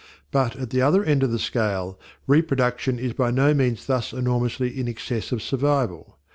But 0.31 0.55
at 0.55 0.71
the 0.71 0.81
other 0.81 1.03
end 1.03 1.21
of 1.21 1.29
the 1.31 1.37
scale, 1.37 1.99
reproduction 2.25 2.97
is 2.97 3.13
by 3.13 3.29
no 3.29 3.53
means 3.53 3.85
thus 3.85 4.13
enormously 4.13 4.79
in 4.79 4.87
excess 4.87 5.31
of 5.31 5.43
survival. 5.43 6.17